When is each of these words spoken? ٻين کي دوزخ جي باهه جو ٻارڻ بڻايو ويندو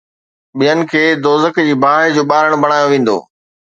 ٻين 0.57 0.79
کي 0.91 1.03
دوزخ 1.23 1.55
جي 1.67 1.75
باهه 1.83 2.05
جو 2.15 2.23
ٻارڻ 2.29 2.51
بڻايو 2.63 2.87
ويندو 2.91 3.17